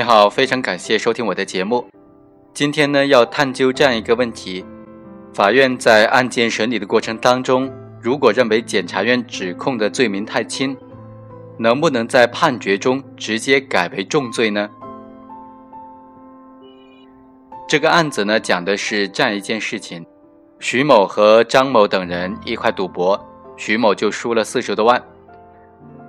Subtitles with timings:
[0.00, 1.86] 你好，非常感谢收听我的节目。
[2.54, 4.64] 今天呢，要探究这样一个问题：
[5.34, 10.74] 法院在案件审理的过程当中，如果认为检察院指控的罪名太轻，
[11.58, 14.70] 能不能在判决中直接改为重罪呢？
[17.68, 20.02] 这个案子呢，讲的是这样一件事情：
[20.60, 23.22] 徐某和张某等人一块赌博，
[23.58, 25.04] 徐某就输了四十多万，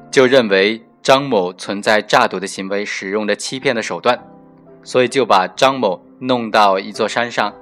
[0.09, 4.19] 就认为张某存在诈赌的行为，使用了欺骗的手段，
[4.83, 7.53] 所以就把张某弄到一座山上，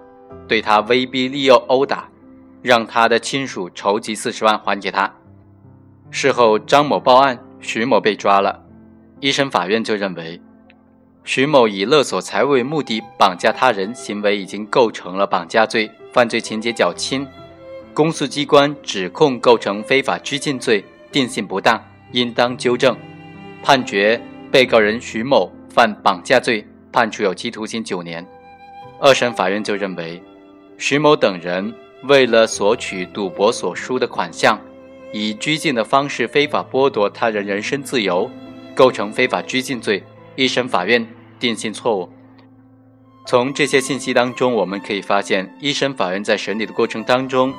[0.48, 2.10] 对他威逼利诱、殴打，
[2.62, 5.14] 让他的亲属筹集四十万还给他。
[6.12, 7.40] 事后，张某报案。
[7.62, 8.64] 徐某被抓了，
[9.20, 10.42] 一审法院就认为，
[11.26, 17.28] 徐某以勒索财物为目的绑架他人行为已经构成了绑架罪，犯罪情节较轻，
[17.94, 22.96] 公诉机关指控构成非法拘禁罪，定性不当，应当纠正，
[23.62, 24.20] 判决
[24.52, 28.26] 被告人徐某犯绑架罪，判处有期徒刑九年。
[29.00, 30.22] 二审法院就认为，
[30.78, 34.60] 徐某等人为了索取赌博所输的款项。
[35.12, 38.30] 以拘禁的方式非法剥夺他人人身自由，
[38.76, 40.04] 构成非法拘禁罪，
[40.36, 41.04] 一审法院
[41.40, 42.08] 定性错误。
[43.26, 47.52] 从这些信息当中，我们可以发现，一审法院在审理的过程当中，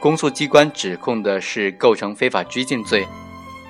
[0.00, 3.06] 公诉机关指控的是构成非法拘禁罪，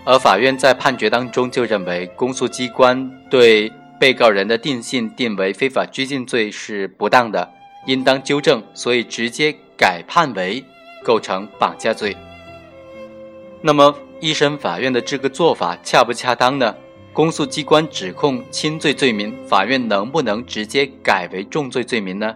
[0.05, 7.49] 而法院在判决当中就认为公诉机关对被告人的定性定为非法拘禁罪是不当的，
[7.87, 10.65] 应当纠正，所以直接改判为
[11.05, 12.17] 构成绑架罪。
[13.61, 16.75] 那么，一审法院的这个做法恰不恰当呢？
[17.13, 22.35] 公诉机关指控轻罪罪名，法院能不能直接改为重罪罪名呢？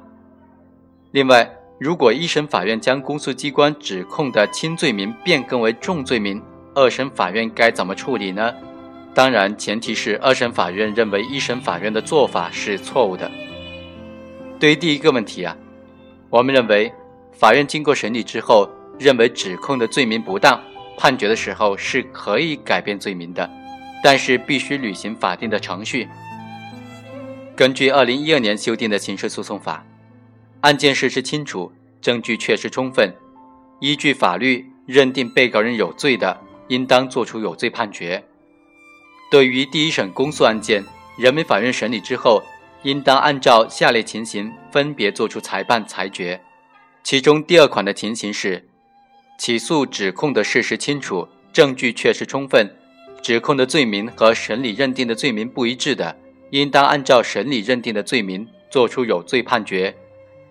[1.10, 6.40] 另外，如果一审法院将公诉机关指控的轻罪名变更为重罪名，
[6.76, 8.52] 二审法院该怎么处理呢？
[9.14, 13.30] 当然，前提是二审法院认为一审法院的做法是错误的。
[14.60, 15.56] 对于第一个问题啊，
[16.28, 16.92] 我们认为，
[17.32, 20.60] 法院经过审理之后，认为指控的罪名不当。
[20.98, 23.50] 判决的时候是可以改变罪名的，
[24.02, 26.06] 但是必须履行法定的程序。
[27.54, 29.82] 根据二零一二年修订的刑事诉讼法，
[30.60, 31.72] 案件事实清楚，
[32.02, 33.14] 证据确实充分，
[33.80, 38.24] 依据法律认定被告人有罪的，应当作出有罪判决。
[39.30, 40.84] 对于第一审公诉案件，
[41.18, 42.42] 人民法院审理之后，
[42.82, 46.40] 应当按照下列情形分别作出裁判裁决。
[47.02, 48.68] 其中第二款的情形是。
[49.38, 52.74] 起诉指控的事实清楚，证据确实充分，
[53.20, 56.16] 指控的罪名和审理认定的罪名不一致的，
[56.52, 59.94] 应当按照审理认定的罪名作出有罪判决。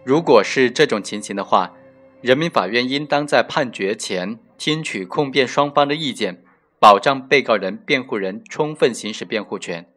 [0.03, 1.73] 如果是这种情形的话，
[2.21, 6.43] 人民法院应当在判决前听取控辩双方的意见，
[6.79, 9.87] 保障被告人、辩护人充分行使辩护权。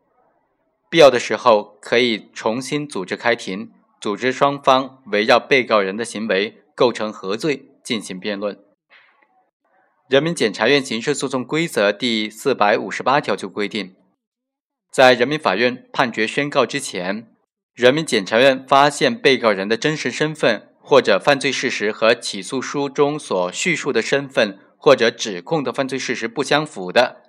[0.90, 3.70] 必要的时候，可以重新组织开庭，
[4.00, 8.58] 组织双方围绕被告人的行为构成何罪进行辩论。
[10.08, 13.94] 人民检察院刑事诉讼规则第四百五十八条就规定，
[14.90, 17.30] 在人民法院判决宣告之前，
[17.74, 27.24] 人民检察院发现被告人的真实身份或者犯罪事实和起诉书中所叙述的身份或者指控的犯罪事实不相符的，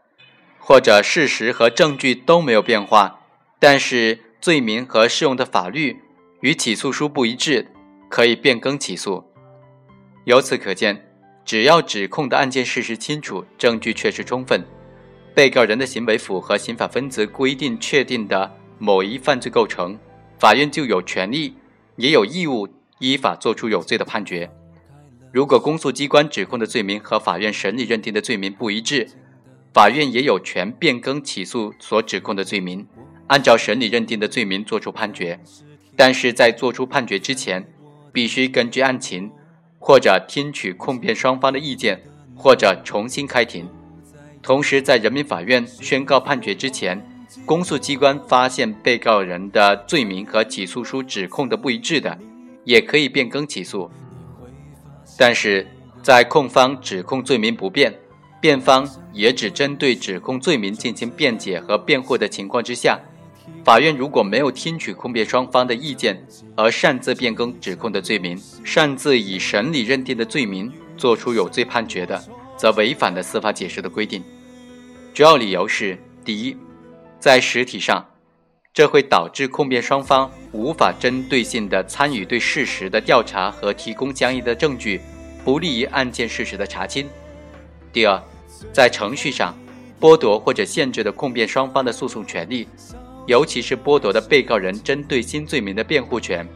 [0.59, 3.19] 或者事实和证据都没有变化，
[3.59, 5.99] 但是罪名和适用的法律
[6.39, 7.67] 与起诉书不一致，
[8.07, 9.25] 可以变更起诉。
[10.23, 11.05] 由此可见。
[11.43, 14.63] 只要指控的案件事实清楚，证据确实充分，
[15.35, 19.99] 被告人的行为符合刑法分则规定确定的某一犯罪构成，
[20.39, 21.55] 法院就有权利
[21.97, 22.65] 也有义务
[22.99, 24.49] 依法作出有罪的判决。
[25.31, 29.07] 如果公诉机关指控的罪名和法院审理认定的罪名不一致，
[29.73, 32.87] 法院也有权变更起诉所指控的罪名，
[33.27, 35.39] 按照审理认定的罪名作出判决。
[35.95, 37.67] 但是在作出判决之前，
[38.13, 39.31] 必须根据案情。
[39.81, 42.03] 或者听取控辩双方的意见，
[42.35, 43.65] 或者重新开庭。
[44.41, 47.01] 同时，在人民法院宣告判决之前，
[47.45, 52.19] 公诉机关发现被告人的罪名和起诉书指控的不一致的，
[52.63, 53.89] 也可以变更起诉。
[55.17, 55.67] 但是
[56.01, 57.93] 在控方指控罪名不变，
[58.39, 62.99] 辩方也只针对指控罪名进行辩解和辩护的情况之下。
[63.65, 66.23] 法院如果没有听取控辩双方的意见
[66.55, 72.23] 而擅自变更指控的罪名，擅自以审理认定的罪名作出有罪判决的，
[72.55, 74.23] 则违反了司法解释的规定。
[75.13, 76.55] 主要理由是：第一，
[77.19, 78.05] 在实体上，
[78.79, 85.01] 这会导致控辩双方无法针对性地参与对事实的调查和提供相应的证据，
[85.43, 87.05] 不利于案件事实的查清；
[87.91, 88.17] 第二，
[88.71, 89.53] 在程序上，
[89.99, 92.69] 剥夺或者限制了控辩双方的诉讼权利。
[93.27, 96.47] 尤其是剥夺了被告人针对新罪名的辩护权，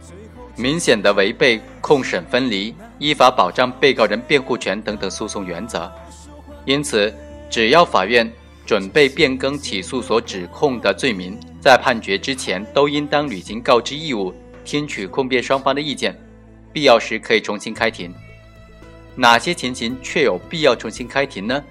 [0.56, 5.92] 明显的违背控审分离、依法保障被告人辩护权等等诉讼原则。
[6.64, 7.14] 因此，
[7.50, 8.32] 只要法院
[8.66, 14.34] 准备变更起诉所指控的罪名，在判决之前都应当履行告知义务，
[14.66, 16.14] 听取控辩双方的意见，
[16.74, 18.14] 必要时可以重新开庭。
[19.16, 21.64] 哪些情形确有必要重新开庭呢？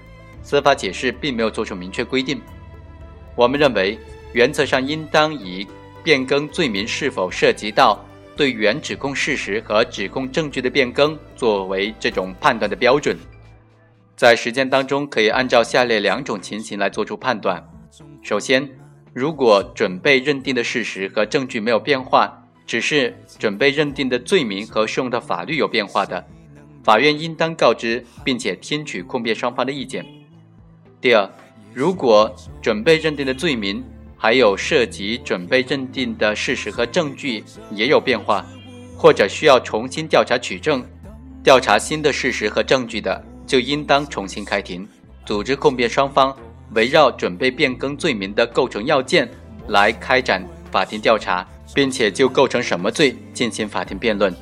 [0.43, 2.41] 司法解释并没有做出明确规定。
[3.37, 3.99] 我们认为，
[4.33, 5.67] 原则上应当以
[6.03, 8.03] 变更罪名是否涉及到
[8.35, 13.15] 对原指控事实和指控证据的变更作为这种判断的标准。
[14.17, 17.63] 在实践当中，可以按照下列两种情形来做出判断：
[18.23, 18.67] 首先，
[19.15, 26.25] 如果准备认定的事实和证据没有变化，只是准备认定的罪名和适用的法律有变化的，
[26.83, 30.07] 法院应当告知并且听取控辩双方的意见。
[30.99, 31.31] 第二，
[31.75, 33.85] 如果准备认定的罪名
[34.17, 38.47] 还有涉及准备认定的事实和证据也有变化，
[38.97, 40.83] 或者需要重新调查取证、
[41.45, 44.89] 调查新的事实和证据的，就应当重新开庭，
[45.27, 46.35] 组织控辩双方
[46.75, 49.29] 围绕准备变更罪名的构成要件
[49.69, 54.35] 来开展法庭调查，并且就构成什么罪进行法庭辩论。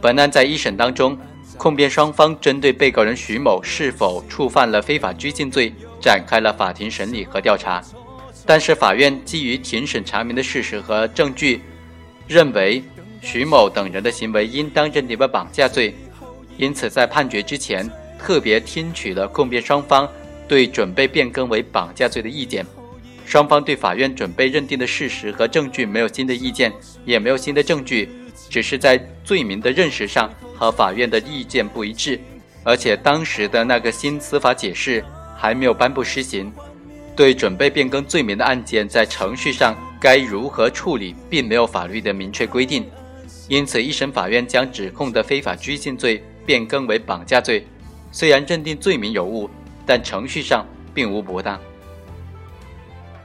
[0.00, 1.18] 本案在一审当中。
[1.56, 5.70] 控辩双方针对被告人徐某是否触犯了非法拘禁罪
[6.00, 7.82] 展开了法庭审理和调查，
[8.46, 11.60] 但是法院基于庭审查明的事实和证据，
[12.26, 12.82] 认为
[13.20, 15.94] 徐某等人的行为应当认定为绑架罪，
[16.56, 17.86] 因此在判决之前
[18.18, 20.08] 特别听取了控辩双方
[20.50, 22.66] 对准备变更为绑架罪的意见。
[23.24, 26.72] 双方对法院准备认定的事实和证据没有新的意见，
[27.04, 28.08] 也没有新的证据，
[28.48, 30.28] 只是在罪名的认识上。
[30.56, 32.20] 和法院的意见不一致，
[32.64, 35.02] 而且当时的那个新司法解释
[35.34, 36.52] 还没有颁布施行，
[37.16, 42.84] 对准备变更罪名的案件在程序上该如何处理，并没有法律的明确规定。
[43.48, 47.64] 因此，一审法院将指控的非法拘禁罪变更为绑架罪，
[48.12, 49.48] 虽然认定罪名有误，
[49.90, 50.64] 但程序上
[50.94, 51.58] 并无不当。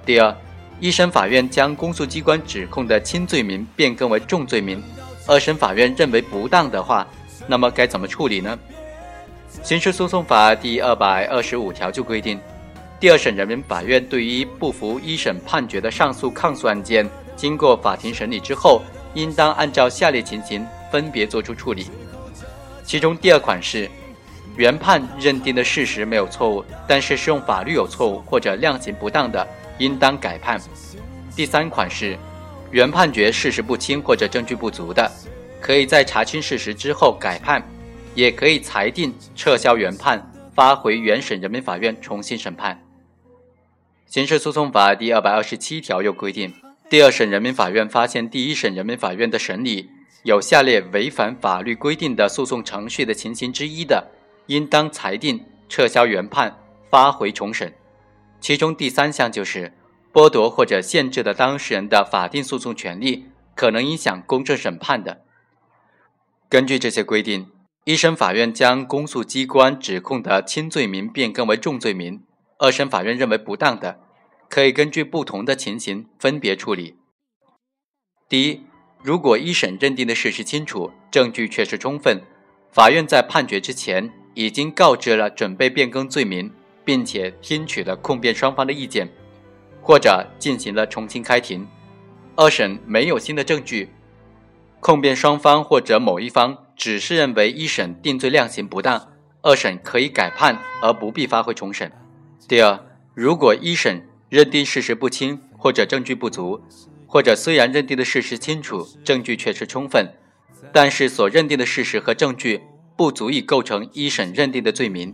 [0.04, 0.36] 第二，
[0.80, 4.84] 一审法院将公诉机关指控的轻罪名变更为重罪名，
[5.28, 7.06] 二审法院认为不当的话。
[7.46, 8.58] 那么该怎么处理呢？
[9.62, 12.40] 刑事诉讼法第二百二十五条就规定，
[13.00, 18.82] 第二审人民法院对于不服一审判决的上诉、抗诉案件，经过法庭审理之后，
[19.14, 21.86] 应当按照下列情形分别作出处理。
[22.84, 23.88] 其中第二款是，
[24.58, 29.46] 原判认定的事实没有错误，但是适用法律有错误或者量刑不当的，
[29.80, 30.60] 应当改判。
[31.36, 32.18] 第三款是，
[32.72, 35.12] 原判决事实不清或者证据不足的。
[35.60, 37.62] 可以在查清事实之后改判，
[38.14, 42.80] 也可以裁定撤销原判，发回原审人民法院重新审判。
[44.06, 46.54] 刑事诉讼法第二百二十七条又规定，
[46.90, 49.90] 第二审人民法院发现第一审人民法院的审理
[50.24, 54.08] 有下列违反法律规定的诉讼程序的情形之一的，
[54.48, 56.58] 应当裁定撤销原判，
[56.90, 57.74] 发回重审。
[58.40, 59.74] 其中第三项就是
[60.14, 63.26] 剥夺或者限制的当事人的法定诉讼权利，
[63.56, 65.22] 可能影响公正审判的。
[66.48, 67.52] 根据这些规定，
[67.86, 72.24] 一审法院将公诉机关指控的轻罪名变更为重罪名，
[72.60, 74.00] 二审法院认为不当的，
[74.50, 76.96] 可以根据不同的情形分别处理。
[78.30, 78.62] 第一，
[79.02, 82.22] 如果一审认定的事实清楚，证据确实充分，
[82.72, 86.52] 法院在判决之前已经告知了准备变更罪名，
[86.84, 89.10] 并且听取了控辩双方的意见，
[89.82, 91.68] 或者进行了重新开庭，
[92.36, 93.90] 二审没有新的证据。
[94.80, 101.92] 控辩双方或者某一方只是认为一审定罪量刑不当，二审可以改判而不必发回重审。
[102.48, 102.80] 第二，
[103.16, 106.62] 如果一审认定事实不清或者证据不足，
[107.08, 110.14] 或者虽然认定的事实清楚，证据确实充分，
[110.74, 112.62] 但是所认定的事实和证据
[112.98, 115.14] 不足以构成一审认定的罪名，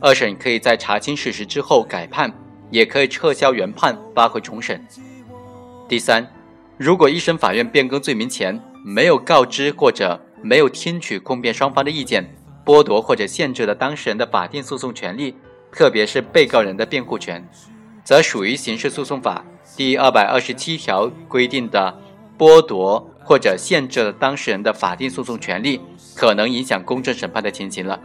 [0.00, 2.32] 二审可以在查清事实之后改判，
[2.70, 4.84] 也可以撤销原判发回重审。
[5.88, 6.26] 第三，
[6.76, 15.36] 如果一审法院变更罪名前，没有告知或者没有听取控辩双方的意见，剥夺或者限制了当事人的法定诉讼权利，
[15.70, 17.48] 特别是被告人的辩护权，
[18.02, 19.44] 则属于刑事诉讼法
[19.76, 21.96] 第二百二十七条规定的
[22.36, 25.80] 剥夺或者限制了当事人的法定诉讼权利，
[26.14, 28.00] 可能影响公正审判的情形了。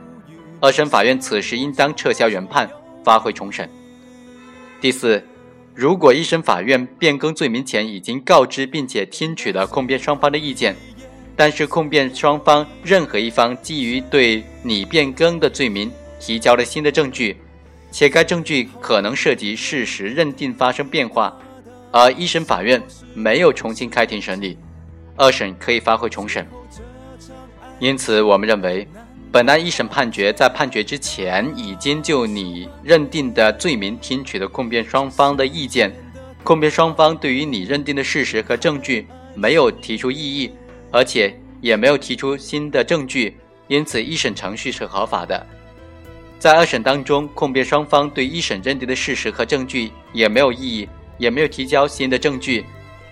[0.59, 2.69] 二审法院此时应当撤销原判，
[3.03, 3.69] 发回重审。
[4.81, 5.23] 第四。
[5.79, 10.75] 如果一审法院变更罪名前已经告知并且听取了控辩双方的意见，
[11.35, 17.37] 但是控辩双方任何一方基于对拟变更的罪名提交了新的证据，
[17.91, 21.31] 且该证据可能涉及事实认定发生变化，
[21.91, 22.81] 而一审法院
[23.13, 24.57] 没有重新开庭审理，
[25.15, 26.43] 二审可以发回重审。
[27.79, 28.87] 因此，我们认为，
[29.31, 35.93] 本案一审判决在判决之前已经就你认定的罪名听取了控辩双方的意见，
[36.43, 40.51] 控辩双方对于你认定的事实和证据没有提出异议，
[40.91, 45.45] 而且也没有提出新的证据，因此一审程序是合法的。
[46.39, 50.87] 在二审当中，控辩双方对一审认定的事实和证据也没有异议。
[51.19, 52.63] 也没有提交新的证据，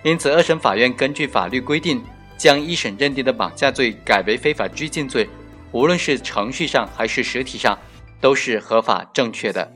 [0.04, 2.00] 因此二审法院根据法律规定，
[2.36, 5.28] 将一审认定的绑架罪改为非法拘禁罪，
[5.72, 7.78] 无论是程序上还是实体上，
[8.20, 9.72] 都是合法正确的。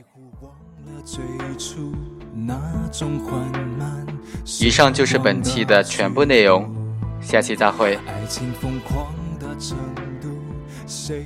[4.59, 6.69] 以上就是本期的全部内容，
[7.21, 7.95] 下期再会。
[8.07, 9.77] 爱情疯狂的程
[10.21, 10.29] 度，
[10.87, 11.25] 谁？